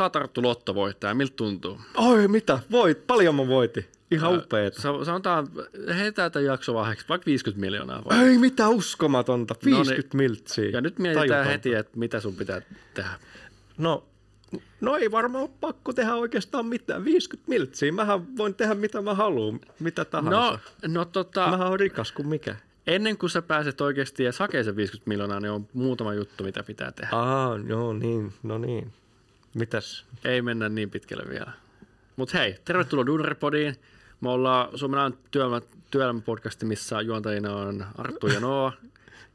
[0.00, 1.80] sä oot Arttu lottovoittaja, miltä tuntuu?
[1.96, 2.58] Oi, mitä?
[2.70, 3.84] Voit, paljon mä voitin.
[4.10, 4.80] Ihan upeeta.
[4.82, 5.48] Sa- sanotaan,
[5.98, 8.02] heitään tämän jaksovaiheeksi vaikka 50 miljoonaa.
[8.04, 8.16] Voi.
[8.18, 10.64] Ei mitä uskomatonta, 50 No miltsiä.
[10.70, 11.50] Ja nyt mietitään Tajutonta.
[11.50, 12.62] heti, että mitä sun pitää
[12.94, 13.10] tehdä.
[13.78, 14.04] No,
[14.80, 17.04] no ei varmaan ole pakko tehdä oikeastaan mitään.
[17.04, 20.40] 50 miltsiä, mähän voin tehdä mitä mä haluan, mitä tahansa.
[20.40, 20.58] No,
[20.94, 22.56] no tota, Mähän on rikas kuin mikä.
[22.86, 26.62] ennen kuin sä pääset oikeasti ja hakee sen 50 miljoonaa, niin on muutama juttu, mitä
[26.62, 27.16] pitää tehdä.
[27.16, 28.92] Aa, joo niin, no niin.
[29.54, 30.04] Mitäs?
[30.24, 31.52] Ei mennä niin pitkälle vielä.
[32.16, 33.76] Mutta hei, tervetuloa Duunaripodiin.
[34.20, 38.72] Me ollaan Suomen työelämä, työelämäpodcasti, missä juontajina on Arttu ja Noa.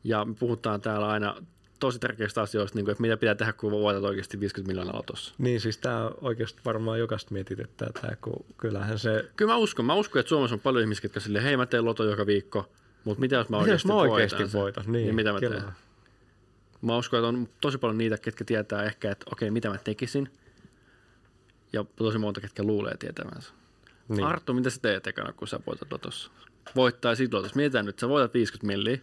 [0.04, 1.36] Ja me puhutaan täällä aina
[1.80, 5.34] tosi tärkeistä asioista, niin kuin, että mitä pitää tehdä, kun voitat oikeasti 50 miljoonaa lotossa.
[5.38, 9.30] Niin siis tää oikeasti varmaan jokaista mietityttää tää, kun kyllähän se...
[9.36, 9.86] Kyllä mä uskon.
[9.86, 12.70] Mä uskon, että Suomessa on paljon ihmisiä, jotka silleen, hei mä teen loto joka viikko,
[13.04, 14.62] mutta mitä jos mä Mitä oikeasti, jos mä oikeasti voitan sen?
[14.62, 14.84] voitan?
[14.88, 15.62] Niin, niin mitä mä kyllä.
[15.62, 15.74] teen?
[16.86, 20.32] Mä uskon, että on tosi paljon niitä, ketkä tietää ehkä, että okei, mitä mä tekisin.
[21.74, 23.54] Ja tosi monta, ketkä luulee tietävänsä.
[24.08, 24.24] Niin.
[24.24, 26.32] Arttu, mitä sä teet ekana, kun sä voitat lotossa?
[26.76, 27.55] Voittaisit lotossa.
[27.55, 28.98] Mietitään nyt, sä voitat 50 milliä.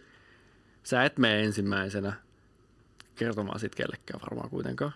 [0.83, 2.13] Sä et mene ensimmäisenä
[3.15, 4.93] kertomaan sit kellekään varmaan kuitenkaan.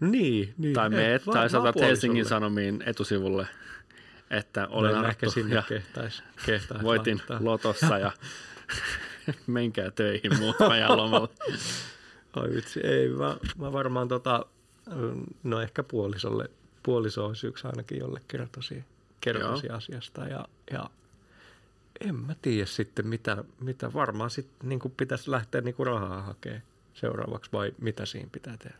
[0.00, 0.74] Niin, niin.
[0.74, 2.24] Tai meet, tai otat Helsingin.
[2.24, 3.46] Sanomiin etusivulle,
[4.30, 7.38] että No olen en ehkä Arttu ja kehtais, kehtais voitin laittaa.
[7.40, 8.12] lotossa ja
[9.46, 11.28] menkää töihin muut ajan lomalla.
[12.36, 13.08] Oi vitsi, ei.
[13.08, 14.46] Mä, mä varmaan tota,
[15.42, 16.50] no ehkä puolisolle,
[16.82, 18.84] puoliso olisi yksi ainakin, jolle kertoisi,
[19.20, 20.24] kertoisi asiasta.
[20.24, 20.90] Ja, ja
[22.00, 26.62] en mä tiedä sitten, mitä, mitä varmaan sitten niin pitäisi lähteä niin rahaa hakemaan
[26.94, 28.76] seuraavaksi vai mitä siinä pitää tehdä.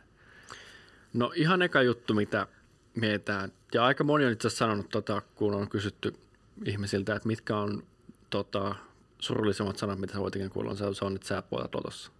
[1.13, 2.47] No ihan eka juttu, mitä
[2.95, 6.15] mietitään, ja aika moni on itse asiassa sanonut, tota, kun on kysytty
[6.65, 7.83] ihmisiltä, että mitkä on
[8.29, 8.75] tota,
[9.19, 12.11] surullisemmat sanat, mitä sä voit ikinä kuulla, on se, se on, että sä voitat lotossa.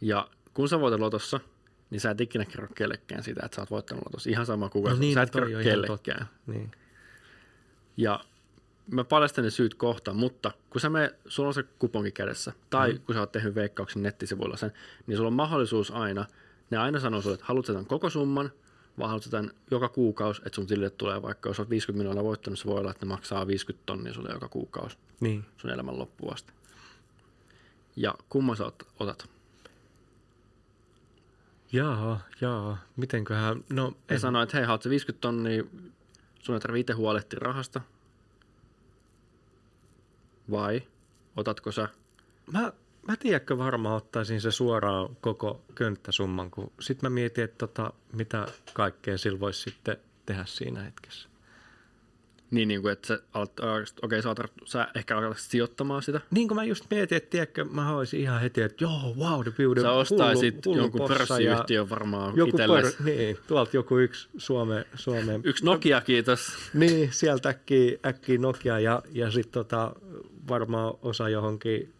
[0.00, 1.40] Ja kun sä voitat lotossa,
[1.90, 4.30] niin sä et ikinä kerro kellekään sitä, että sä oot voittanut lotossa.
[4.30, 6.28] Ihan sama kuka, no niin, sä et kerro kellekään.
[6.46, 6.70] Niin.
[7.96, 8.20] Ja
[8.90, 12.92] mä paljastan ne syyt kohta, mutta kun sä me, sulla on se kuponki kädessä, tai
[12.92, 13.00] mm.
[13.00, 14.72] kun sä oot tehnyt veikkauksen nettisivuilla sen,
[15.06, 16.26] niin sulla on mahdollisuus aina,
[16.70, 18.52] ne aina sanoo sulle, että haluat sä tämän koko summan,
[18.98, 22.58] vai haluat tämän joka kuukausi, että sun tilille tulee vaikka, jos oot 50 miljoonaa voittanut,
[22.58, 25.44] se voi olla, että ne maksaa 50 tonnia sulle joka kuukausi niin.
[25.56, 26.52] sun elämän loppuun asti.
[27.96, 29.28] Ja kumman sä ot- otat?
[31.72, 32.78] Jaa, jaa.
[32.96, 35.64] Mitenköhän, no Ne en, sanoo, että hei, haluat sä 50 tonnia,
[36.40, 37.80] sun ei tarvitse itse huolehtia rahasta,
[40.50, 40.82] vai
[41.36, 41.88] otatko sä
[42.52, 42.72] Mä,
[43.08, 48.46] mä tiedätkö varmaan ottaisin se suoraan koko könttäsumman, kun sit mä mietin, että tota, mitä
[48.72, 49.96] kaikkea sillä voisi sitten
[50.26, 51.30] tehdä siinä hetkessä.
[52.50, 56.20] Niin, niin kuin, että sä, alat, okei, okay, sä, sä ehkä alat sijoittamaan sitä.
[56.30, 59.52] Niin kuin mä just mietin, että tiedätkö, mä olisin ihan heti, että joo, wow, the
[59.58, 59.80] beauty.
[59.80, 62.96] Sä ostaisit hullu jonkun possa pörssiyhtiön varmaan joku itsellesi.
[62.96, 66.52] pör, niin, tuolta joku yksi Suome, Suomen Yksi Nokia, kiitos.
[66.74, 69.92] Niin, sieltä äkkiä, äkkiä Nokia ja, ja sitten tota,
[70.48, 71.92] varmaan osa johonkin,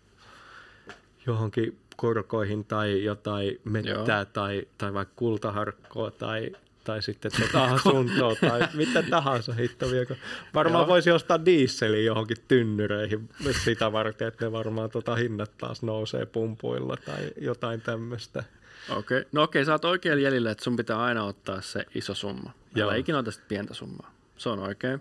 [1.31, 6.53] johonkin korkoihin tai jotain mettää tai, tai vaikka kultaharkkoa tai,
[6.85, 10.17] tai sitten tota asuntoa tai mitä tahansa hitto vielä.
[10.55, 10.89] Varmaan Joo.
[10.89, 13.29] voisi ostaa dieseliä johonkin tynnyreihin
[13.65, 18.45] sitä varten, että ne varmaan tota hinnat taas nousee pumpuilla tai jotain tämmöistä.
[18.89, 18.99] Okei.
[18.99, 19.31] Okay.
[19.33, 22.53] No okei, okay, sä oot oikein jäljellä, että sun pitää aina ottaa se iso summa.
[22.75, 22.89] Joo.
[22.89, 24.15] Älä ikinä ota sitä pientä summaa.
[24.37, 25.01] Se on oikein.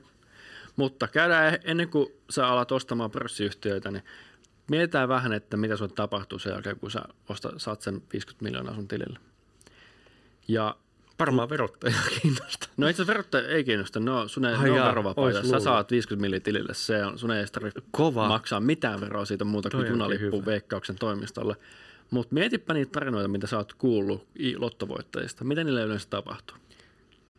[0.75, 4.03] Mutta käydään eh- ennen kuin sä alat ostamaan pörssiyhtiöitä, niin
[4.69, 8.75] mietitään vähän, että mitä sun tapahtuu sen jälkeen, kun sä osta, saat sen 50 miljoonaa
[8.75, 9.19] sun tilille.
[10.47, 10.75] Ja
[11.19, 12.69] Varmaan verottaja kiinnostaa.
[12.77, 15.43] No itse asiassa verottaja ei kiinnosta, no sun ei, Ai jaa, verovapaita.
[15.43, 18.27] Sä saat 50 milliä tilille, se on, sun ei tarvitse Kova.
[18.27, 21.55] maksaa mitään veroa siitä muuta kuin junalippu veikkauksen toimistolle.
[22.11, 25.43] Mutta mietipä niitä tarinoita, mitä sä oot kuullut lottovoittajista.
[25.43, 26.57] Mitä niille yleensä tapahtuu?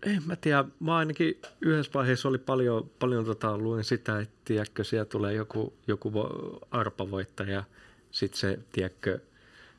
[0.07, 4.85] En mä tiedä, mä ainakin yhdessä vaiheessa oli paljon, paljon tota, luin sitä, että tiedätkö,
[4.85, 7.65] siellä tulee joku, joku vo- arpavoittaja,
[8.11, 9.21] sitten se, tiedätkö,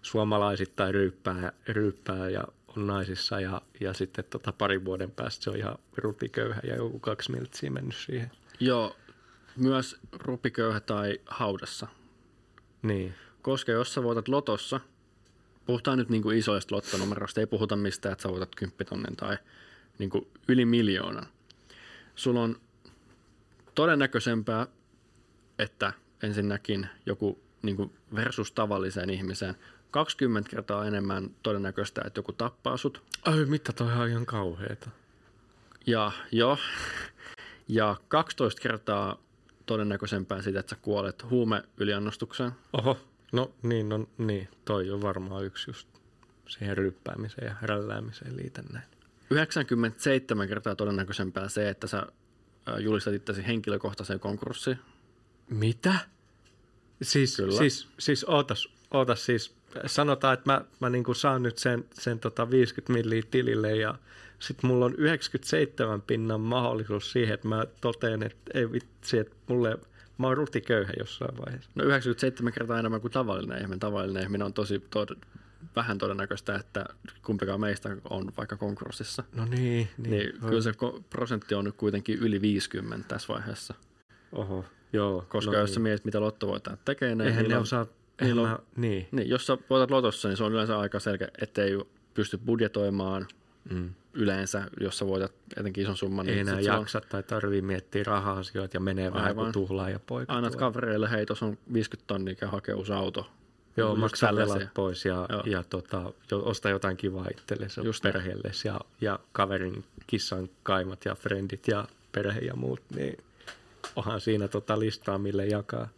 [0.01, 2.43] suomalaisittain ryyppää, ryyppää ja
[2.77, 6.99] on naisissa ja, ja sitten tota, parin vuoden päästä se on ihan rutiköyhä ja joku
[6.99, 8.31] kaksi miltsiä mennyt siihen.
[8.59, 8.95] Joo,
[9.55, 11.87] myös rupiköyhä tai haudassa.
[12.81, 14.79] Niin, Koska jos sä voitat lotossa,
[15.65, 19.37] puhutaan nyt niin kuin isoista lottonumeroista, ei puhuta mistään, että sä voitat kymppitonnin tai
[19.99, 21.25] niin kuin yli miljoonan.
[22.15, 22.55] Sulla on
[23.75, 24.67] todennäköisempää,
[25.59, 25.93] että
[26.23, 29.55] ensinnäkin joku niin kuin versus tavalliseen ihmiseen
[29.91, 33.03] 20 kertaa enemmän todennäköistä, että joku tappaa sut.
[33.25, 34.89] ai mitä toi on ihan kauheeta.
[35.87, 36.57] Ja jo,
[37.67, 39.17] ja 12 kertaa
[39.65, 42.51] todennäköisempää sitä, että sä kuolet huumeyliannostukseen.
[42.73, 42.97] Oho,
[43.31, 45.87] no niin, no niin, toi on varmaan yksi just.
[46.47, 48.87] siihen ryppäämiseen ja rälläämiseen liitän näin.
[49.31, 52.05] 97 kertaa todennäköisempää se, että sä
[52.65, 54.79] ää, julistat itsesi henkilökohtaiseen konkurssiin.
[55.49, 55.93] Mitä?
[57.01, 57.57] Siis, Kyllä.
[57.57, 59.55] siis, siis ootas, ootas siis,
[59.85, 63.95] sanotaan, että mä, mä niinku saan nyt sen, sen tota 50 milliä tilille ja
[64.39, 69.77] sitten mulla on 97 pinnan mahdollisuus siihen, että mä toteen, että ei vitsi, että mulle,
[70.17, 71.69] mä oon rutiköyhä jossain vaiheessa.
[71.75, 73.79] No 97 kertaa enemmän kuin tavallinen ihminen.
[73.79, 75.25] Tavallinen ihminen on tosi tod-
[75.75, 76.85] vähän todennäköistä, että
[77.25, 79.23] kumpikaan meistä on vaikka konkurssissa.
[79.35, 80.71] No niin, Niin, niin kyllä se
[81.09, 83.73] prosentti on nyt kuitenkin yli 50 tässä vaiheessa.
[84.31, 85.25] Oho, joo.
[85.29, 85.73] Koska no jos niin.
[85.73, 87.85] sä mietit, mitä lottovoittajat tekee, niin Eihän ne on- osaa,
[88.21, 89.07] niillä on- mä, niin.
[89.11, 91.79] Niin, jos sä voitat lotossa, niin se on yleensä aika selkeä, ettei
[92.13, 93.27] pysty budjetoimaan
[93.69, 93.89] Mm.
[94.13, 96.29] yleensä, jos sä voitat etenkin ison summan.
[96.29, 99.43] Ei niin enää se on- jaksa tai tarvii miettiä raha-asioita ja menee vähän Aivan.
[99.45, 100.33] kuin tuhlaa ja poika.
[100.33, 103.29] Annat kavereille, hei, tuossa on 50 tonnia, käy hakee uusi auto.
[103.77, 105.43] Joo, maksaa velat pois ja, Joo.
[105.45, 111.15] ja tota, jo, osta jotain kivaa itsellesi Just perheellesi ja, ja kaverin kissan kaimat ja
[111.15, 113.17] frendit ja perhe ja muut, niin
[113.95, 115.89] onhan siinä tota listaa, mille jakaa.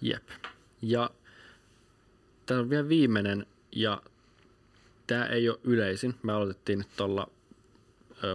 [0.00, 0.28] Jep.
[0.82, 1.10] Ja
[2.46, 4.02] tämä on vielä viimeinen, ja
[5.06, 6.14] tämä ei ole yleisin.
[6.22, 7.28] Me aloitettiin nyt tuolla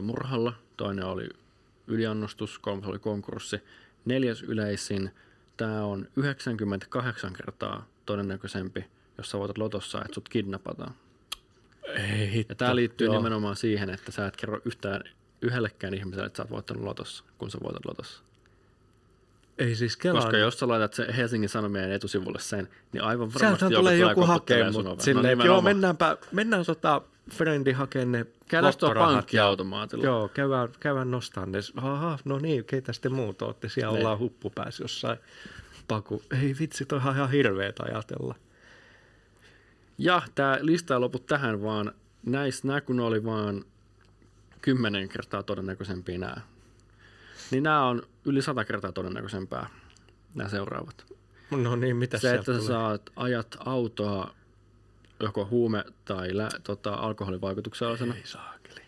[0.01, 0.53] murhalla.
[0.77, 1.29] Toinen oli
[1.87, 3.61] yliannostus, kolmas oli konkurssi.
[4.05, 5.11] Neljäs yleisin,
[5.57, 8.86] tämä on 98 kertaa todennäköisempi,
[9.18, 10.94] jos sä voitat lotossa, että sut kidnapataan.
[11.88, 12.51] Ei hitto.
[12.51, 13.18] Ja tämä liittyy Joo.
[13.18, 15.04] nimenomaan siihen, että sä et kerro yhtään
[15.42, 18.21] yhdellekään ihmiselle, että sä oot voittanut lotossa, kun sä voitat lotossa.
[19.57, 20.21] Ei siis kelaa.
[20.21, 23.98] Koska jos sä laitat se Helsingin Sanomien etusivulle sen, niin aivan varmasti Sieltä joku tulee
[23.98, 25.01] joku hakee sun mut oveen.
[25.01, 27.01] silleen, No joo, mennäänpä, mennään tota
[27.31, 30.03] frendi hakemaan ne Käydään ja- pankkiautomaatilla.
[30.06, 31.60] Joo, käydään, käydään nostamaan ne.
[31.75, 33.69] Aha, no niin, keitä sitten muut olette?
[33.69, 34.00] Siellä Niin.
[34.00, 35.18] ollaan huppupäässä jossain
[35.88, 36.24] paku.
[36.42, 38.36] Ei vitsi, toi on ihan hirveetä ajatella.
[39.98, 41.92] Ja tämä lista ei lopu tähän, vaan
[42.25, 43.66] näissä, nämä kun oli vaan
[44.62, 46.38] kymmenen kertaa todennäköisempiä nämä,
[47.51, 49.69] niin nämä on yli sata kertaa todennäköisempää,
[50.36, 51.06] nämä seuraavat.
[51.51, 52.68] No niin, mitä Se, että sä tulee?
[52.68, 54.34] saat ajat autoa
[55.19, 58.81] joko huume- tai lä- tota, alkoholivaikutuksellisena Ei saakeli.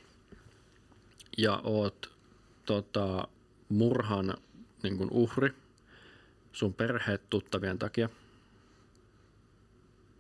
[1.37, 2.11] ja oot
[2.65, 3.27] tota,
[3.69, 4.33] murhan
[4.83, 5.53] niin kuin uhri
[6.51, 8.09] sun perheet tuttavien takia.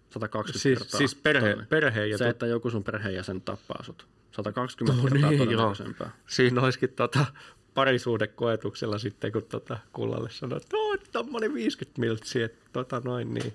[0.09, 0.97] 120 Siis, kertaa.
[0.97, 4.07] siis perhe, perhe ja Se, että joku sun perheenjäsen tappaa sut.
[4.31, 6.11] 120 No kertaa niin, todennäköisempää.
[6.27, 7.25] siinä olisikin tota
[7.73, 13.53] parisuudekoetuksella sitten, kun tota kullalle sanoo, että no, tommonen 50 miltsiä, että tota noin niin.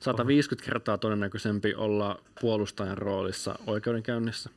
[0.00, 4.50] 150 kertaa todennäköisempi olla puolustajan roolissa oikeudenkäynnissä.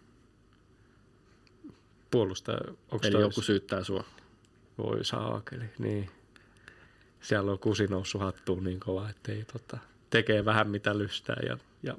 [2.11, 2.59] Puolustaja,
[2.91, 4.03] onko Eli joku syyttää sua.
[4.77, 6.09] Voi saakeli, niin.
[7.23, 9.77] Siellä on kusi noussut hattuun niin kova, että ei tota,
[10.09, 11.95] tekee vähän mitä lystää ja, ja.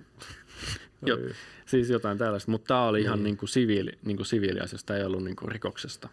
[1.15, 1.33] Oi.
[1.67, 3.25] Siis jotain tällaista, mutta tämä oli ihan Niin.
[3.25, 6.09] niin kuin siviili, niin kuin siviiliasiasta, ei ollut niin kuin rikoksesta.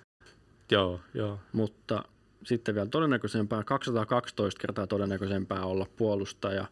[0.72, 1.40] joo, joo.
[1.54, 2.04] Mutta
[2.44, 6.66] sitten vielä todennäköisempää, 212 kertaa todennäköisempää olla puolustaja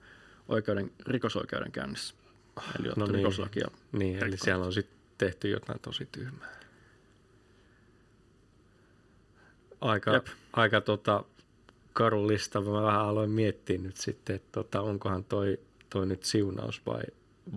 [0.47, 2.15] oikeuden, rikosoikeudenkäynnissä.
[2.79, 3.15] Eli No niin.
[3.15, 3.67] rikoslakia.
[3.91, 6.59] Niin, eli siellä on sitten tehty jotain tosi tyhmää.
[9.81, 10.27] Aika, Jep.
[10.53, 11.23] aika tota,
[11.93, 12.61] karu lista.
[12.61, 15.59] Mä vähän aloin miettiä nyt sitten, että tota, onkohan toi,
[15.89, 17.03] toi nyt siunaus vai,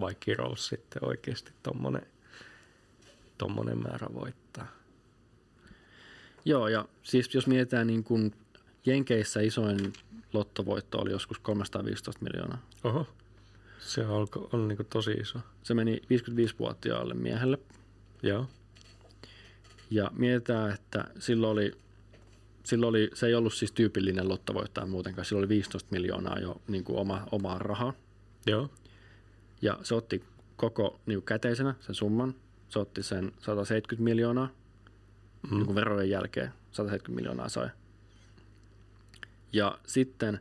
[0.01, 2.07] vai kirous sitten oikeasti tommonen,
[3.39, 4.67] tommonen määrä voittaa.
[6.45, 8.35] Joo, ja siis jos mietitään niin kuin
[8.87, 9.93] Jenkeissä isoin
[10.33, 12.63] lottovoitto oli joskus 315 miljoonaa.
[12.85, 13.07] Oho.
[13.79, 15.39] Se on, on niin tosi iso.
[15.63, 17.59] Se meni 55-vuotiaalle miehelle.
[18.23, 18.47] Joo.
[19.91, 21.73] Ja mietitään, että silloin oli,
[22.65, 26.85] silloin oli, se ei ollut siis tyypillinen lottovoittaja muutenkaan, sillä oli 15 miljoonaa jo niin
[26.85, 27.93] kuin oma, omaa rahaa.
[28.47, 28.71] Joo.
[29.63, 30.25] Ja se otti
[30.57, 32.35] koko niin kuin käteisenä sen summan.
[32.69, 34.49] Se otti sen 170 miljoonaa
[35.51, 35.57] mm.
[35.57, 36.53] niin kuin verojen jälkeen.
[36.73, 37.69] 170 miljoonaa sai.
[39.53, 40.41] Ja sitten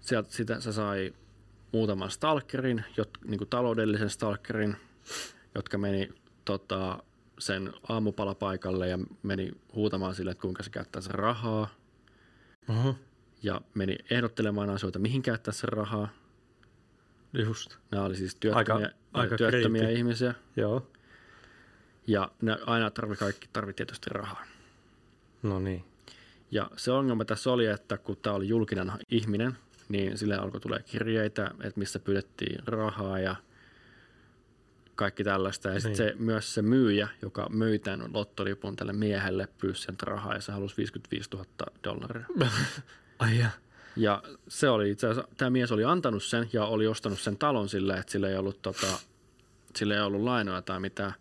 [0.00, 1.14] sieltä sitä se sai
[1.72, 4.76] muutaman stalkerin, jot, niin kuin taloudellisen stalkerin,
[5.54, 6.08] jotka meni
[6.44, 7.02] tota,
[7.38, 11.68] sen aamupalapaikalle ja meni huutamaan sille, että kuinka se käyttää sen rahaa.
[12.68, 12.94] Oho.
[13.42, 16.08] Ja meni ehdottelemaan asioita, mihin käyttää sen rahaa.
[17.32, 17.76] Just.
[17.90, 19.98] Nämä oli siis työttömiä, Aika- aika työttömiä creepy.
[19.98, 20.34] ihmisiä.
[20.56, 20.86] Joo.
[22.06, 24.44] Ja ne aina tarvi kaikki tarvi tietysti rahaa.
[25.42, 25.84] No niin.
[26.50, 29.56] Ja se ongelma tässä oli, että kun tämä oli julkinen ihminen,
[29.88, 33.36] niin sille alkoi tulee kirjeitä, että missä pyydettiin rahaa ja
[34.98, 35.68] kaikki tällaista.
[35.68, 36.16] Ja sitten Niin.
[36.18, 40.52] se, myös se myyjä, joka myi tämän lottolipun tälle miehelle, pyysi sieltä rahaa ja se
[40.52, 41.46] halusi 55 000
[41.84, 42.24] dollaria.
[43.18, 43.50] Ai ja.
[43.96, 47.68] Ja se oli itse asiassa, tämä mies oli antanut sen ja oli ostanut sen talon
[47.68, 48.86] sille, että sillä ei ollut, tota,
[49.76, 51.14] sillä ei ollut lainoja tai mitään.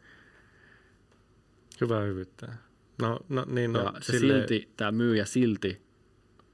[1.81, 2.53] Hyvä hyvyyttä.
[3.01, 5.81] No, no niin, no, ja se silleen- silti, tämä myyjä silti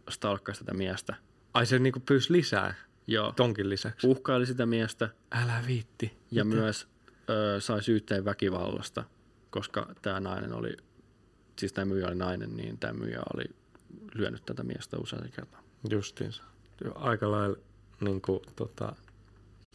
[0.10, 1.16] stalkkasi tätä miestä.
[1.54, 2.74] Ai se niinku pyysi lisää
[3.08, 4.08] Joo, tonkin lisäksi.
[4.08, 6.18] uhkaili sitä miestä Älä viitti.
[6.32, 6.62] ja Mitä?
[6.62, 6.88] myös
[7.30, 9.04] ö, sai syytteen väkivallasta,
[9.50, 10.78] koska tämä nainen oli,
[11.60, 13.44] siis tämä myyjä oli nainen, niin tämä myyjä oli
[14.14, 15.64] lyönyt tätä miestä usein kertaa.
[15.90, 16.44] Justiinsa.
[16.96, 17.58] Aika lailla
[18.02, 18.96] niin kuin, tota,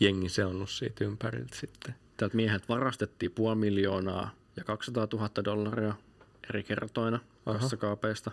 [0.00, 1.95] jengi seonnut siitä ympäriltä sitten.
[2.17, 5.95] Tältä miehet varastettiin puoli miljoonaa ja 200 000 dollaria
[6.50, 8.31] eri kertoina kassakaapeista.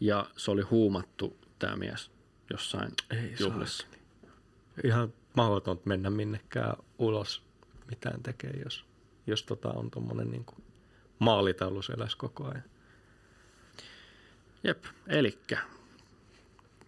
[0.00, 2.10] Ja se oli huumattu tämä mies
[2.50, 3.86] jossain Ei juhlissa.
[4.84, 7.42] Ihan mahdotonta mennä minnekään ulos
[7.94, 8.84] mitään tekee, jos,
[9.26, 10.46] jos tota on tuommoinen niin
[11.18, 12.62] maalitaulu selässä koko ajan.
[14.64, 15.58] Jep, elikkä.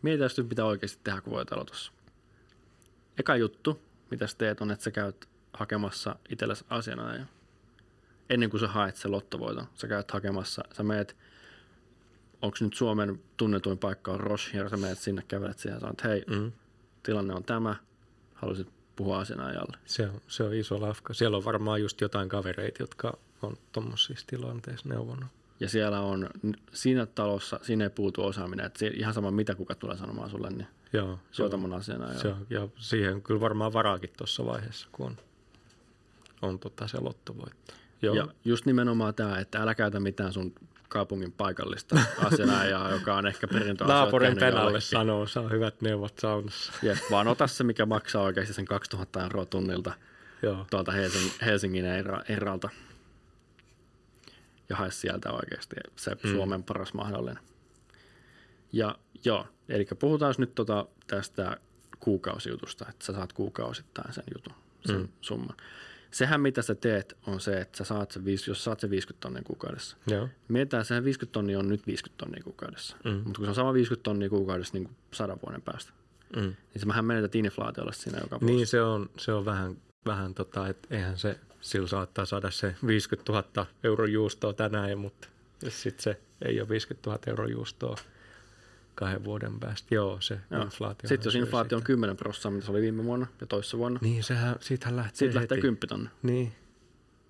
[0.02, 1.92] Mietitään nyt, mitä oikeasti tehdä, kun voit aloitossa.
[3.18, 7.26] Eka juttu, mitä sä teet, on, että sä käyt hakemassa itsellesi asianajaja.
[8.30, 11.16] Ennen kuin sä haet sen lottovoiton, sä käyt hakemassa, sä meet,
[12.42, 16.04] onko nyt Suomen tunnetuin paikka on Roche, ja sä meet sinne, kävelet siihen ja sanot,
[16.04, 16.52] hei, Mm.
[17.02, 17.76] tilanne on tämä,
[18.34, 19.76] haluaisit puhua asianajalle.
[19.84, 21.14] Se, on, se on iso lafka.
[21.14, 25.28] Siellä on varmaan just jotain kavereita, jotka on tuommoisissa tilanteissa neuvonut.
[25.60, 26.30] Ja siellä on,
[26.72, 30.66] siinä talossa, siinä ei puutu osaaminen, että ihan sama mitä kuka tulee sanomaan sulle, niin
[30.92, 32.22] Joo, se on, mun asianajalle.
[32.22, 35.16] se on, ja siihen kyllä varmaan varaakin tuossa vaiheessa, kun on,
[36.42, 37.74] on tota se lottovoitto.
[38.02, 40.54] Joo, Ja just nimenomaan tämä, että älä käytä mitään sun
[40.88, 44.88] kaupungin paikallista asianajaa, joka on ehkä perintöasioita naapurin penalle jollekin.
[44.88, 46.72] sanoo, saa hyvät neuvot saunassa.
[46.82, 49.92] Jep, vaan ota se, mikä maksaa oikeasti sen 2000 euroa tunnilta
[50.42, 52.68] Joo, tuolta Helsingin, Helsingin erä, eralta.
[54.68, 56.30] Ja hae sieltä oikeasti se mm.
[56.30, 57.42] Suomen paras mahdollinen.
[58.72, 61.56] Ja joo, eli puhutaan nyt tota tästä
[62.00, 64.54] kuukausijutusta, että sä saat kuukausittain sen jutun,
[64.86, 65.08] sen mm.
[65.20, 65.56] summan.
[66.16, 69.42] Sehän mitä sä teet on se, että sä saat se, jos saat se 50 tonnia
[69.42, 69.96] kuukaudessa.
[70.06, 70.28] joo.
[70.48, 72.96] Mietitään, sehän 50 tonnia on nyt 50 tonnia kuukaudessa.
[73.04, 73.10] Mm.
[73.10, 75.92] Mutta kun se on sama 50 tonnia kuukaudessa niin kuin sadan vuoden päästä,
[76.36, 76.42] Mm.
[76.42, 78.54] niin sä vähän menetät inflaatiolla siinä joka vuosi.
[78.54, 82.74] Niin se on, se on vähän, vähän tota, että eihän se, sillä saattaa saada se
[82.86, 85.28] 50 000 euro juustoa tänään, mutta
[85.68, 87.96] sitten se ei ole 50 000 euro juustoa
[88.96, 89.94] kahden vuoden päästä.
[89.94, 90.62] Joo, se Joo.
[90.62, 91.08] inflaatio.
[91.08, 94.24] Sitten jos inflaatio on 10 prosenttia, mitä se oli viime vuonna ja toissa vuonna, niin
[94.24, 95.62] sehän, siitähän lähtee siitä lähtee heti.
[95.62, 96.10] 10 tonnia.
[96.22, 96.52] Niin,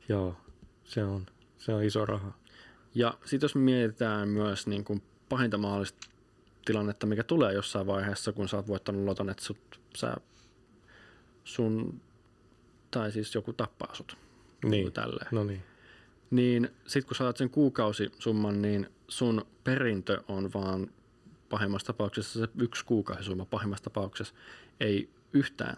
[0.08, 0.36] joo,
[0.84, 1.26] se on,
[1.58, 2.32] se on iso raha.
[2.94, 6.08] Ja sitten jos mietitään myös niin kuin pahinta mahdollista
[6.64, 10.16] tilannetta, mikä tulee jossain vaiheessa, kun sä oot voittanut loton, että sut, sä,
[11.44, 12.00] sun,
[12.90, 14.16] tai siis joku tappaa sut.
[14.64, 15.28] Niin, Tälleen.
[15.30, 15.62] no niin.
[16.30, 20.90] Niin sitten kun saat sen kuukausisumman, niin sun perintö on vaan
[21.48, 24.34] pahimmassa tapauksessa se yksi kuukausisumma pahimmassa tapauksessa,
[24.80, 25.76] ei yhtään.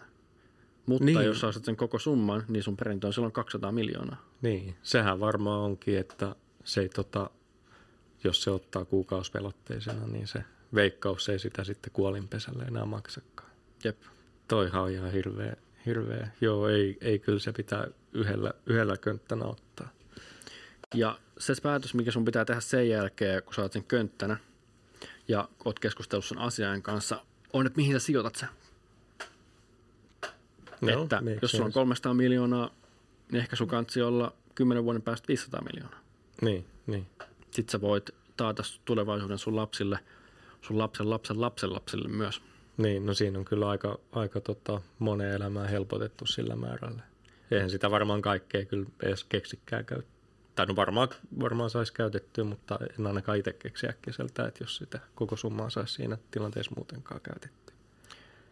[0.85, 1.25] Mutta Niin.
[1.25, 4.25] jos sä saat sen koko summan, niin sun perintö on silloin 200 miljoonaa.
[4.41, 7.29] Niin, sehän varmaan onkin, että se ei tota,
[8.23, 10.43] jos se ottaa kuukausvelotteisena, niin se
[10.75, 13.49] veikkaus ei sitä sitten kuolinpesälle enää maksakaan.
[13.83, 13.97] Jep.
[14.47, 16.27] Toihan on ihan hirveä, hirveä.
[16.41, 19.89] Joo, ei, ei kyllä se pitää yhdellä, yhdellä könttänä ottaa.
[20.95, 24.37] Ja se päätös, mikä sun pitää tehdä sen jälkeen, kun sä oot sen könttänä
[25.29, 28.49] ja oot keskustellut sun asiain kanssa, on, että mihin sä sijoitat sen.
[30.81, 31.79] No, että jos sulla on sense.
[31.79, 32.69] 300 miljoonaa,
[33.31, 35.99] niin ehkä sun kansi olla 10 vuoden päästä 500 miljoonaa.
[36.41, 37.07] Niin, niin.
[37.51, 39.99] Sitten sä voit taata tulevaisuuden sun lapsille,
[40.61, 42.41] sun lapsen lapsen lapsen lapsille myös.
[42.77, 47.01] Niin, no siinä on kyllä aika, aika tota, monen elämää helpotettu sillä määrällä.
[47.51, 50.18] Eihän sitä varmaan kaikkea kyllä edes keksikään käyttää.
[50.59, 54.99] Tai no varmaan, varmaan saisi käytettyä, mutta en ainakaan itse keksi äkkiseltä, että jos sitä
[55.15, 57.75] koko summaa saisi siinä tilanteessa muutenkaan käytettyä.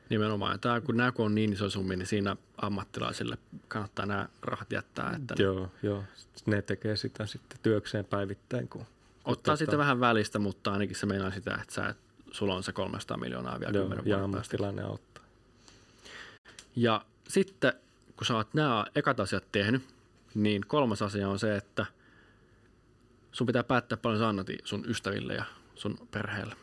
[0.10, 0.60] Nimenomaan.
[0.60, 3.38] Tää, kun nämä kun on niin iso summi, niin siinä ammattilaisille
[3.68, 5.14] kannattaa nämä rahat jättää.
[5.16, 6.04] Että ne Joo, joo.
[6.46, 8.68] Ne tekee sitä sitten työkseen päivittäin.
[8.68, 11.98] Kun, kun ottaa sitten vähän välistä, mutta ainakin se meinaa sitä, että sä, et-
[12.32, 15.24] sulla on se 300 miljoonaa vielä joo, 10 ja ammattilainen auttaa.
[16.76, 17.74] Ja sitten,
[18.18, 19.97] kun sä oot nämä ekat asiat tehnyt,
[20.38, 21.86] niin kolmas asia on se, että
[23.32, 25.44] sun pitää päättää paljon sä annat sun ystäville ja
[25.75, 26.56] sun perheelle.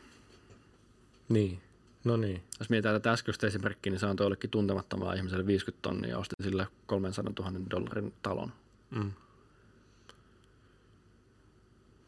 [1.29, 1.63] Niin,
[2.05, 2.43] no niin.
[2.59, 6.35] Jos mietitään tätä äskeistä esimerkkiä, niin se antoi jollekin tuntemattomalle ihmiselle 50 tonnia ja osti
[6.43, 8.53] sille 300 000 dollarin talon.
[8.91, 9.13] Mm.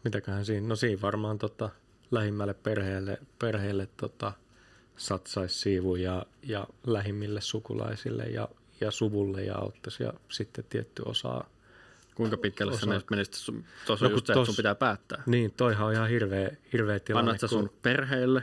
[0.04, 0.68] Mitäköhän siinä?
[0.68, 1.70] No siinä varmaan tota,
[2.10, 4.32] lähimmälle perheelle, perheelle tota,
[4.96, 8.48] satsaisi siivu ja, ja lähimmille sukulaisille ja,
[8.80, 11.55] ja suvulle ja auttaisi ja sitten tietty osaa.
[12.16, 15.22] Kuinka pitkälle Osa- sä menisit sun, tuossa No just se, että tos- sun pitää päättää.
[15.26, 17.30] Niin, toihan on ihan hirveä, hirveä tilanne.
[17.30, 18.42] Annat sä kun- sun perheelle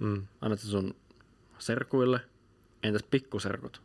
[0.00, 0.26] Mm.
[0.40, 0.94] annat sen sun
[1.58, 2.20] serkuille,
[2.82, 3.82] entäs pikkuserkut?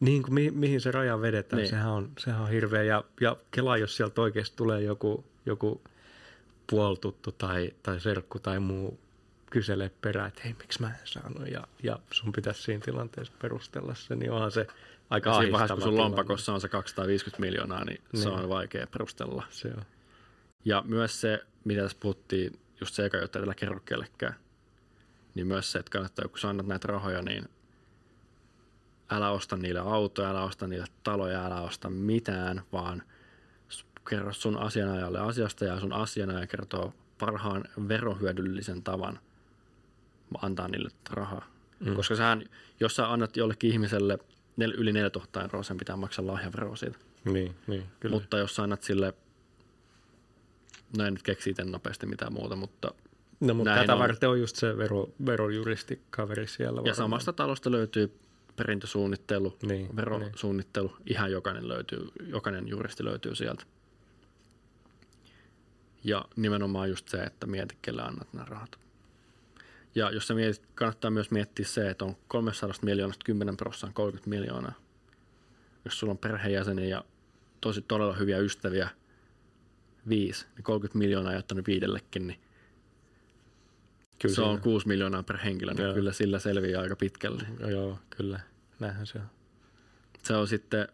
[0.00, 1.62] Niin kuin mi- mihin se raja vedetään, Niin.
[1.62, 1.70] niin.
[1.70, 2.82] sehän, on, sehän on hirveä.
[2.82, 5.80] Ja, ja kelaa, jos sieltä oikeasti tulee joku, joku
[6.66, 9.00] puoltuttu tai, tai serkku tai muu
[9.50, 13.94] kyselee perään, että hei, miksi mä en saanut, ja, ja sun pitäisi siinä tilanteessa perustella
[13.94, 14.66] se, niin onhan se
[15.10, 16.16] aika Siinä vaiheessa, kun sun tilanne.
[16.16, 18.22] lompakossa on se 250 miljoonaa, niin, niin.
[18.22, 19.44] se on vaikea perustella.
[19.50, 19.84] Se on.
[20.64, 24.34] Ja myös se, mitä tässä puhuttiin, just se eka juttu, että älä kerro kellekään.
[25.34, 27.48] Niin myös se, että kannattaa, kun sä annat näitä rahoja, niin
[29.10, 33.02] älä osta niille autoja, älä osta niille taloja, älä osta mitään, vaan
[34.08, 39.18] kerro sun asianajalle asiasta ja sun asianaja kertoo parhaan verohyödyllisen tavan
[40.42, 41.46] antaa niille rahaa.
[41.80, 41.94] Mm.
[41.94, 42.44] Koska sähän,
[42.80, 44.18] jos sä annat jollekin ihmiselle
[44.60, 46.98] nel, yli 4000 euroa, sen pitää maksaa lahjaveroa siitä.
[47.24, 48.14] Niin, niin, kyllä.
[48.14, 49.14] Mutta jos sä annat sille,
[50.96, 52.94] no en nyt keksi itse nopeasti mitään muuta, mutta
[53.40, 53.98] no, mutta tätä on.
[53.98, 56.70] varten on just se vero, verojuristi-kaveri siellä.
[56.70, 56.94] ja varmaan.
[56.94, 58.18] samasta talosta löytyy
[58.56, 63.64] perintösuunnittelu, Niin, verosuunnittelu, ihan jokainen löytyy, jokainen juristi löytyy sieltä.
[66.04, 68.78] Ja nimenomaan just se, että mieti, kelle annat nämä rahat.
[69.94, 74.30] Ja jos sä mietit, kannattaa myös miettiä se, että on 300 miljoonasta 10 prosenttia 30
[74.30, 74.72] miljoonaa.
[75.84, 77.04] Jos sulla on perheenjäseniä ja
[77.60, 78.88] tosi todella hyviä ystäviä,
[80.08, 82.40] viisi, niin 30 miljoonaa jättänyt viidellekin, niin
[84.18, 85.94] kyllä se on siinä- 6 miljoonaa per henkilö, niin Joo.
[85.94, 87.42] kyllä sillä selviää aika pitkälle.
[87.70, 88.40] Joo, kyllä.
[88.80, 89.26] Näinhän se on.
[90.22, 90.88] Se on sitten,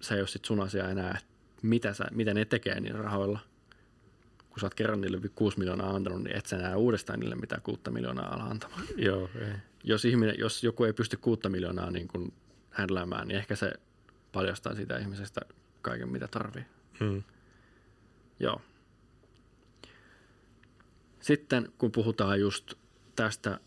[0.00, 3.38] se ei ole sitten sun asia enää, että mitä, sä, mitä ne tekee niillä rahoilla.
[4.56, 7.62] Kun sä oot kerran niille 6 miljoonaa antanut, niin et sä enää uudestaan niille mitään
[7.62, 8.82] 6 miljoonaa ala antamaan.
[9.06, 9.52] Joo, ei.
[9.84, 12.32] Jos, ihminen, jos joku ei pysty 6 miljoonaa niin kun
[12.70, 13.72] händläämään, niin ehkä se
[14.32, 15.40] paljastaa siitä ihmisestä
[15.82, 16.64] kaiken, mitä tarvii.
[17.00, 17.22] Mm.
[18.40, 18.60] Joo.
[21.20, 22.74] Sitten kun puhutaan just
[23.16, 23.60] tästä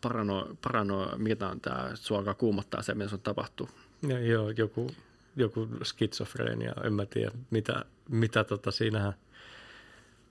[0.00, 3.68] parano, parano mitä on tämä, sua alkaa kuumottaa se, mitä sun tapahtuu.
[4.08, 4.90] Ja, joo, joku,
[5.36, 9.12] joku skitsofreenia, en mä tiedä, mitä, mitä tota siinähän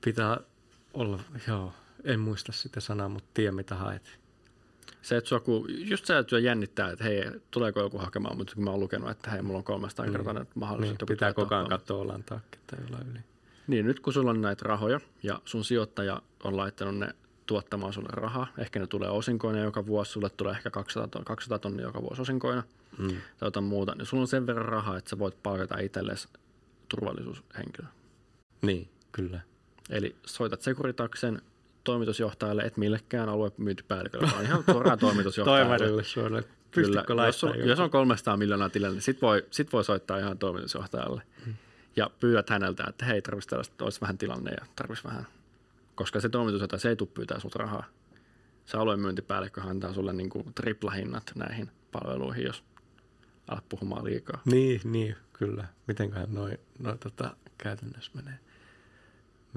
[0.01, 0.37] pitää
[0.93, 4.19] olla, joo, en muista sitä sanaa, mutta tiedä mitä haet.
[5.01, 8.63] Se, että sua, kun, just se, että jännittää, että hei, tuleeko joku hakemaan, mutta kun
[8.63, 10.13] mä oon lukenut, että hei, mulla on 300 Niin.
[10.13, 10.97] kertaa Niin, mahdollisuus.
[11.07, 13.19] pitää koko ajan katsoa olan taakse tai jollain yli.
[13.67, 17.07] Niin, nyt kun sulla on näitä rahoja ja sun sijoittaja on laittanut ne
[17.45, 21.59] tuottamaan sulle rahaa, ehkä ne tulee osinkoina joka vuosi, sulle tulee ehkä 200, ton, 200
[21.59, 22.63] tonnia joka vuosi osinkoina
[22.97, 23.07] Mm.
[23.07, 26.27] tai jotain muuta, niin sulla on sen verran rahaa, että sä voit palkata itsellesi
[26.89, 27.87] turvallisuushenkilö.
[28.61, 29.39] Niin, kyllä.
[29.89, 31.41] Eli soitat Securitaksen
[31.83, 35.63] toimitusjohtajalle, et millekään aluemyyntipäällikölle, vaan ihan suoraan toimitusjohtajalle.
[35.77, 36.43] Toimarille suoraan.
[36.71, 40.37] Kyllä, jos, on, jos on 300 miljoonaa tilillä, niin sit voi, sit voi soittaa ihan
[40.37, 41.21] toimitusjohtajalle.
[41.45, 41.53] Mm.
[41.95, 45.27] Ja pyydät häneltä, että hei, tarvitsisi tällaista, olisi vähän tilanne ja tarvitsisi vähän.
[45.95, 47.85] Koska se toimitusjohtaja, se ei tule pyytää sulta rahaa.
[48.65, 52.63] Se aluemyyntipäällikkö antaa sulle niin kuin triplahinnat näihin palveluihin, jos
[53.47, 54.41] alat puhumaan liikaa.
[54.45, 55.67] Niin, niin, kyllä.
[55.87, 58.39] Mitenköhän noin noi, tota, käytännössä menee?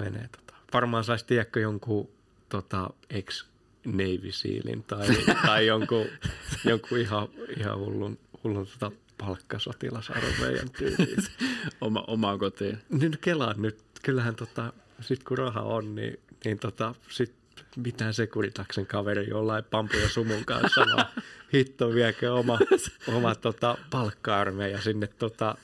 [0.03, 0.53] Menee tota.
[0.73, 2.09] Varmaan saisi tiedäkö jonkun
[2.49, 3.45] tota, ex
[3.85, 5.07] Navy Sealin tai,
[5.45, 6.05] tai jonkun,
[6.69, 11.17] jonkun ihan, ihan hullun, hullun tota palkkasotilasarmeijan tyyliin.
[11.81, 12.77] Oma, omaan kotiin.
[12.89, 17.33] Nyt kelaan nyt, kyllähän tota, sit kun raha on, niin, niin tota, sit
[17.77, 21.05] mitään sekuritaksen kaveri jollain pampu ja sumun kanssa, vaan
[21.53, 22.59] hitto viekö oma,
[23.07, 25.55] oma tota, palkka-armeija sinne tota,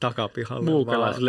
[0.00, 0.70] takapihalle.
[1.12, 1.22] vaan-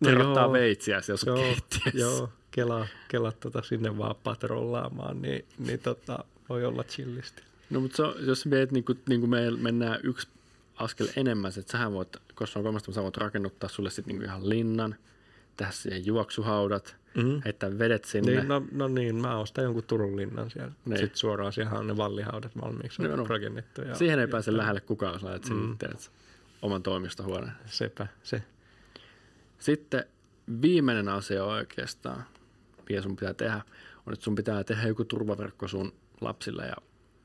[0.00, 1.90] Muukalaislegioona No veitsiä jos Joo, keittiössä.
[2.00, 7.42] joo kela, kela tota sinne vaan patrollaamaan, niin, niin tota, voi olla chillisti.
[7.70, 10.28] No mutta se jos mietit, niin kuin, niin kuin me mennään yksi
[10.76, 14.48] askel enemmän, että sähän voit, koska on kolmesta, sä voit rakennuttaa sulle sitten niin ihan
[14.48, 14.94] linnan,
[15.56, 17.40] tehdä siihen juoksuhaudat, Mm.
[17.44, 18.32] heittää vedet sinne.
[18.32, 20.72] Niin, no, no niin, mä ostan jonkun Turun linnan siellä.
[20.84, 20.98] Niin.
[20.98, 23.24] Sitten suoraan siellä on ne vallihaudat valmiiksi Joo, no.
[23.24, 23.82] rakennettu.
[23.82, 25.78] Ja, Siihen ei ja pääse tää- lähelle kukaan, jos laitat sinne Mm.
[25.78, 26.10] teet,
[26.62, 27.52] oman toimistohuoneen.
[27.66, 28.42] Sepä, se.
[29.58, 30.04] Sitten
[30.62, 32.24] viimeinen asia oikeastaan,
[32.88, 33.60] mikä sun pitää tehdä,
[34.06, 36.76] on, että sun pitää tehdä joku turvaverkko sun lapsille ja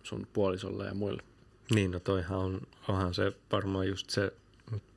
[0.03, 1.23] sun puolisolle ja muille.
[1.73, 4.33] Niin, no toihan on, onhan se varmaan just se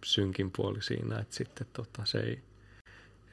[0.04, 2.42] synkin puoli siinä, että sitten tota, se ei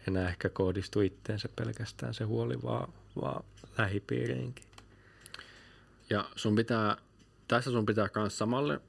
[0.08, 3.44] enää ehkä kohdistu itteensä pelkästään se huoli, vaan, vaan
[3.78, 4.66] lähipiiriinkin.
[6.10, 6.98] Ja sun pitää,
[7.48, 8.82] tässä sun pitää myös samalle,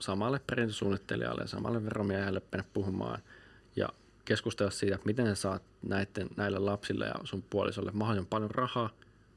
[0.00, 3.22] samalle perintösuunnittelijalle ja samalle veromiehelle mennä puhumaan
[3.76, 3.88] ja
[4.24, 8.90] keskustella siitä, että miten sä saat näiden, näille lapsille ja sun puolisolle mahdollisimman paljon rahaa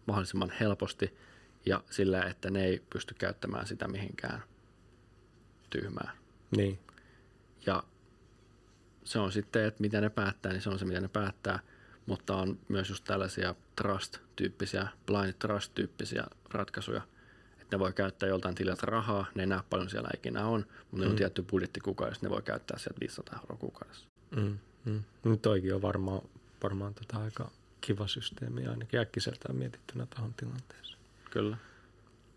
[0.08, 1.18] mahdollisimman helposti
[1.66, 4.44] ja sillä, että ne ei pysty käyttämään sitä mihinkään
[5.70, 6.18] tyhmään.
[6.58, 6.80] Niin,
[7.66, 7.84] Ja
[9.04, 11.60] se on sitten, että mitä ne päättää, niin se on se, mitä ne päättää.
[12.06, 17.02] mutta on myös just tällaisia trust-tyyppisiä, blind trust-tyyppisiä ratkaisuja,
[17.62, 20.98] että ne voi käyttää joltain tililtä rahaa, ne ei näe paljon siellä ikinä on, mutta
[20.98, 21.02] mm.
[21.02, 24.08] ne on tietty budjetti kuukaudessa, ne voi käyttää sieltä 500 euroa kuukaudessa.
[24.36, 25.04] Mm, mm.
[25.24, 26.22] Nyt toikin on varmaan,
[26.64, 30.98] varmaan tota aika kiva systeemi ainakin äkkiseltään mietittynä tuohon tilanteeseen.
[31.32, 31.58] Kyllä.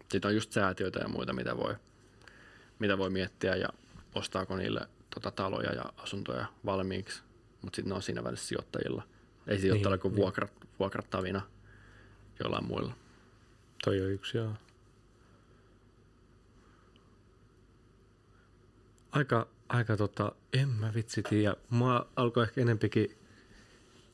[0.08, 1.74] Sitten on just säätiöitä ja muita, mitä voi,
[2.78, 3.68] mitä voi miettiä ja
[4.14, 7.22] ostaako niille tota, taloja ja asuntoja valmiiksi,
[7.62, 9.02] mutta sitten ne on siinä välissä sijoittajilla.
[9.46, 10.22] Ei sijoittajilla niin, kuin niin.
[10.22, 11.42] Vuokrat, vuokrattavina
[12.44, 12.92] jollain muilla.
[13.84, 14.52] Toi on yksi, joo.
[19.12, 21.56] Aika, aika tota, en mä vitsi tiedä.
[21.70, 23.18] Mua alkoi ehkä enempikin,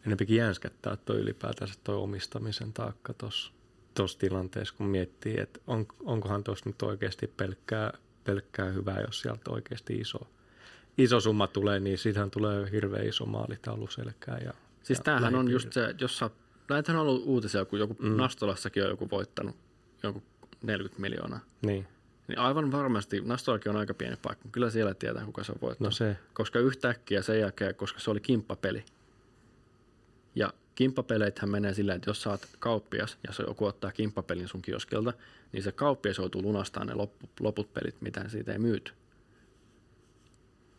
[0.07, 3.53] enempikin jänskättää toi ylipäätänsä toi omistamisen taakka tuossa
[3.95, 7.93] tos tilanteessa, kun miettii, että on, onkohan tuossa nyt oikeasti pelkkää,
[8.25, 10.19] pelkkää hyvää, jos sieltä oikeasti iso,
[10.99, 14.39] iso summa tulee, niin siitähän tulee hirveän iso maalitaulu selkää.
[14.45, 16.31] Ja, siis ja tämähän on just se, jos sä,
[16.71, 18.17] näitähän on ollut uutisia, kun joku mm.
[18.17, 19.57] Nastolassakin on joku voittanut
[20.03, 20.23] joku
[20.63, 21.41] 40 miljoonaa.
[21.63, 21.87] Niin.
[22.29, 25.91] Niin aivan varmasti, Nastolakin on aika pieni paikka, kyllä siellä tietää, kuka se on voittanut.
[25.91, 26.17] No se.
[26.33, 28.85] Koska yhtäkkiä sen jälkeen, koska se oli kimppapeli.
[30.35, 35.13] Ja kimppapeleithän menee silleen, että jos oot kauppias ja se joku ottaa kimppapelin sun kioskelta,
[35.53, 38.93] niin se kauppias joutuu lunastamaan ne loppu, loput pelit, mitä siitä ei myyty.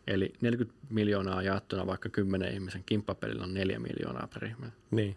[0.08, 4.74] Eli 40 miljoonaa jaettuna vaikka 10 ihmisen kimppapelillä on 4 miljoonaa per ihminen.
[4.92, 5.16] Niin.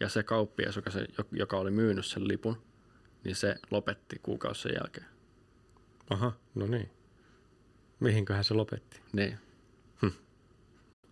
[0.00, 2.56] Ja se kauppias, joka, se, joka oli myynyt sen lipun,
[3.24, 5.06] niin se lopetti kuukausi sen jälkeen.
[6.10, 6.90] Aha, no niin.
[8.00, 9.00] Mihinköhän se lopetti?
[9.12, 9.38] Niin.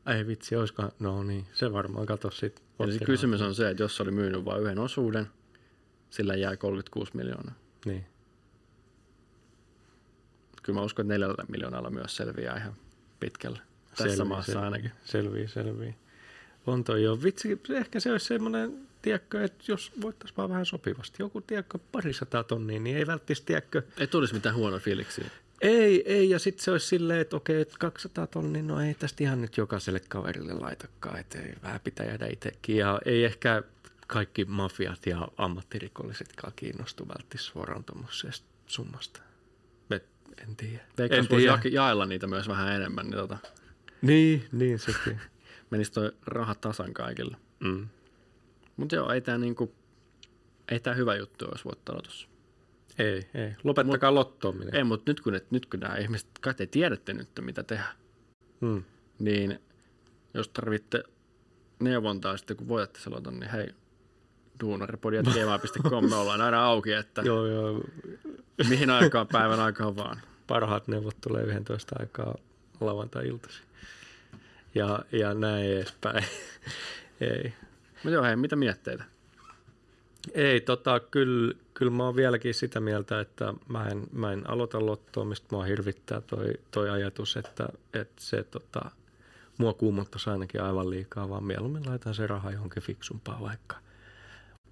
[0.07, 2.63] Ei vitsi, olisiko, no niin, se varmaan kato sit.
[2.81, 5.27] Eli se kysymys on se, että jos se oli myynyt vain yhden osuuden,
[6.11, 7.55] sillä jää 36 miljoonaa.
[7.85, 8.07] Niin.
[10.63, 12.77] Kyllä mä uskon, että neljällä miljoonalla myös selviää ihan
[13.21, 13.61] pitkälle.
[13.91, 14.93] Tässä Selvii, maassa ainakin.
[15.05, 15.95] Selvii, selvii.
[16.67, 17.23] On toi jo.
[17.23, 21.17] Vitsi, ehkä se olisi semmoinen, tiedätkö, että jos voittaisiin vaan vähän sopivasti.
[21.23, 23.83] Joku, tiedätkö, parisataa tonnia, niin ei välttämättä, tiedätkö.
[23.99, 25.31] Ei tulisi mitään huonoa fiiliksiä.
[25.61, 29.25] Ei, ei, ja sitten se olisi silleen, että okei, että 200 tonnia, no ei tästä
[29.25, 32.77] ihan nyt jokaiselle kaverille laitakaan, että ei, vähän pitää jäädä itsekin.
[32.77, 33.63] Ja ei ehkä
[34.07, 39.21] kaikki mafiat ja ammattirikollisetkaan kiinnostu välttämättä suoraan tuommoisesta summasta.
[39.91, 40.05] Et,
[40.49, 40.81] en tiedä.
[40.99, 41.61] Veikkaus en voisi tiedä.
[41.65, 43.39] ja- jaella niitä myös vähän enemmän, niin tota,
[44.03, 45.21] Niin, niin sekin.
[45.71, 47.37] Menisi toi raha tasan kaikille.
[47.61, 47.89] Mm.
[48.77, 49.75] Mutta joo, ei tämä niinku,
[50.69, 52.29] ei tää hyvä juttu olisi voittanut tuossa.
[52.99, 53.55] Ei, ei.
[53.65, 54.75] Lopettakaa lottoaminen.
[54.75, 57.85] Ei, mutta nyt kun, et, nyt kun nämä ihmiset, kai te tiedätte nyt mitä tehdä,
[58.61, 58.83] Mm.
[59.19, 59.59] niin
[60.35, 61.05] jos tarvitte
[61.81, 63.69] neuvontaa sitten kun voitatte sen loton, niin hei,
[64.61, 67.81] duunaripodi.gmail.com, me ollaan aina auki, että Joo, joo.
[68.69, 70.21] mihin aikaan päivän aikaan vaan.
[70.47, 72.35] Parhaat neuvot tulee 11 aikaa
[72.81, 73.65] lauantai-iltaisin.
[74.75, 76.25] Ja, ja näin edespäin.
[77.21, 77.55] ei.
[77.95, 79.05] Mutta joo, hei, mitä mietteitä?
[80.35, 84.87] Ei, tota, kyllä, kyllä mä oon vieläkin sitä mieltä, että mä en, mä en aloita
[84.87, 85.47] lottoamista.
[85.51, 88.91] Mua hirvittää toi, toi ajatus, että, että se tota,
[89.59, 93.77] mua kuumottaisi ainakin aivan liikaa, vaan mieluummin laitan se raha johonkin fiksumpaan vaikka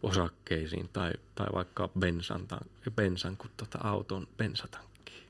[0.03, 2.49] osakkeisiin tai, tai vaikka bensan,
[2.97, 5.27] bensan kuin tota auton bensatankkiin.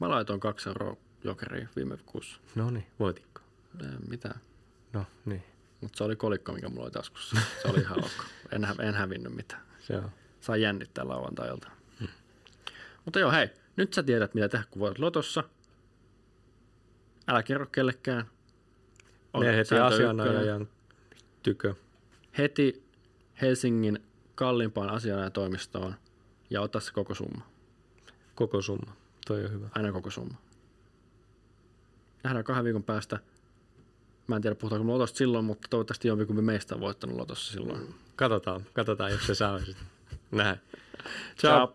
[0.00, 2.40] Mä laitoin kaksi euroa jokeriin viime kuussa.
[2.54, 3.29] No niin, voititko?
[3.80, 4.40] Ei mitään.
[4.92, 5.42] No niin,
[5.80, 7.36] Mutta se oli kolikko, mikä mulla oli taskussa.
[7.62, 8.24] Se oli ihan ok.
[8.52, 9.62] En, en hävinnyt mitään.
[9.80, 10.10] se on.
[10.40, 11.70] Saa jännittää lauantailta.
[12.00, 12.08] Hmm.
[13.04, 13.48] Mutta joo, hei.
[13.76, 15.44] Nyt sä tiedät, mitä tehdä, kun voit lotossa.
[17.28, 18.24] Älä kerro kellekään.
[19.32, 20.68] On Ne heti asianajajan
[21.42, 21.74] tykö.
[22.38, 22.84] Heti
[23.40, 23.98] Helsingin
[24.34, 25.94] kalliimpaan asianajatoimistoon
[26.50, 27.46] ja ota se koko summa.
[28.34, 28.96] Koko summa.
[29.26, 29.68] Toi on hyvä.
[29.74, 30.34] Aina koko summa.
[32.24, 33.18] Nähdään kahden viikon päästä.
[34.30, 37.94] Mä en tiedä puhutaanko me lotosta silloin, mutta toivottavasti jompikumpi meistä on voittanut lotossa silloin.
[38.16, 39.86] Katsotaan, katsotaan, jos se saa sitten.
[40.30, 40.56] Näin.
[41.38, 41.74] Ciao.